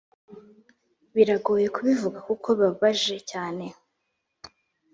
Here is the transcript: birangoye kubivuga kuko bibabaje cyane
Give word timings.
birangoye 1.15 1.67
kubivuga 1.75 2.17
kuko 2.27 2.47
bibabaje 2.57 3.15
cyane 3.31 3.65